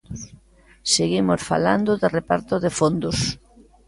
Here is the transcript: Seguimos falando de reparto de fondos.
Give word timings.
Seguimos 0.93 1.41
falando 1.49 1.91
de 2.01 2.07
reparto 2.17 2.55
de 2.63 2.71
fondos. 2.79 3.17